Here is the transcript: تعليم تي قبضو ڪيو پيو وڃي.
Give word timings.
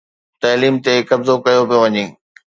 تعليم 0.41 0.75
تي 0.85 0.93
قبضو 1.09 1.35
ڪيو 1.45 1.61
پيو 1.69 1.79
وڃي. 1.83 2.05